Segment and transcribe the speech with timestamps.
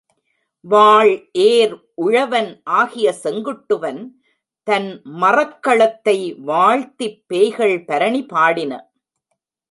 [0.65, 3.99] வாள்ஏர் உழவன் ஆகிய செங்குட்டுவன்
[4.67, 5.01] தன்
[5.21, 6.15] மறக்களத்தை
[6.41, 8.71] வாழ்த்திப் பேய்கள் பரணி பாடின.